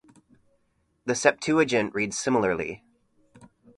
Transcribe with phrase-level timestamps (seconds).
[1.05, 2.83] The Septuagint reads similarly.